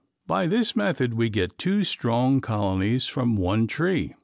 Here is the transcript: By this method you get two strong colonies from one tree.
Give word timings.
By 0.25 0.47
this 0.47 0.75
method 0.75 1.13
you 1.15 1.29
get 1.29 1.59
two 1.59 1.83
strong 1.83 2.39
colonies 2.41 3.05
from 3.05 3.35
one 3.35 3.67
tree. 3.67 4.15